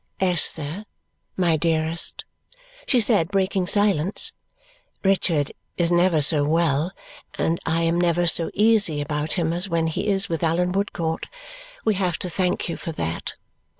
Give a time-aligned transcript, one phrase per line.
[0.19, 0.85] "Esther,
[1.37, 2.25] my dearest,"
[2.87, 4.31] she said, breaking silence,
[5.03, 6.91] "Richard is never so well
[7.37, 11.27] and I am never so easy about him as when he is with Allan Woodcourt.
[11.85, 13.35] We have to thank you for that."